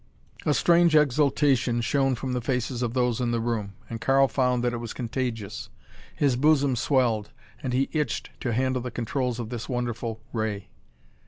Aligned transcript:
A 0.47 0.55
strange 0.55 0.95
exaltation 0.95 1.79
shone 1.79 2.15
from 2.15 2.33
the 2.33 2.41
faces 2.41 2.81
of 2.81 2.95
those 2.95 3.21
in 3.21 3.29
the 3.29 3.39
room, 3.39 3.73
and 3.87 4.01
Karl 4.01 4.27
found 4.27 4.63
that 4.63 4.73
it 4.73 4.77
was 4.79 4.95
contagious. 4.95 5.69
His 6.15 6.35
bosom 6.35 6.75
swelled 6.75 7.29
and 7.61 7.71
he 7.71 7.87
itched 7.91 8.31
to 8.39 8.51
handle 8.51 8.81
the 8.81 8.89
controls 8.89 9.37
of 9.37 9.49
this 9.49 9.69
wonderful 9.69 10.19
ray. 10.33 10.69